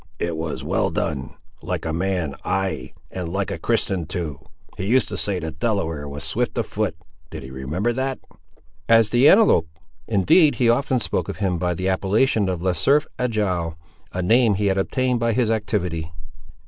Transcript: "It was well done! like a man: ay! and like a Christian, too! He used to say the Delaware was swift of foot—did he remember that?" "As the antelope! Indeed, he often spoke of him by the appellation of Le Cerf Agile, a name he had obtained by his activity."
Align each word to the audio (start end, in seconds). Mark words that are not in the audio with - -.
"It 0.17 0.35
was 0.35 0.63
well 0.63 0.89
done! 0.89 1.35
like 1.61 1.85
a 1.85 1.93
man: 1.93 2.33
ay! 2.43 2.91
and 3.11 3.29
like 3.31 3.51
a 3.51 3.59
Christian, 3.59 4.07
too! 4.07 4.39
He 4.75 4.87
used 4.87 5.07
to 5.09 5.15
say 5.15 5.37
the 5.37 5.51
Delaware 5.51 6.09
was 6.09 6.23
swift 6.23 6.57
of 6.57 6.65
foot—did 6.65 7.43
he 7.43 7.51
remember 7.51 7.93
that?" 7.93 8.17
"As 8.89 9.11
the 9.11 9.29
antelope! 9.29 9.67
Indeed, 10.07 10.55
he 10.55 10.69
often 10.71 10.99
spoke 10.99 11.29
of 11.29 11.37
him 11.37 11.59
by 11.59 11.75
the 11.75 11.87
appellation 11.87 12.49
of 12.49 12.63
Le 12.63 12.73
Cerf 12.73 13.05
Agile, 13.19 13.77
a 14.11 14.23
name 14.23 14.55
he 14.55 14.65
had 14.65 14.77
obtained 14.79 15.19
by 15.19 15.33
his 15.33 15.51
activity." 15.51 16.11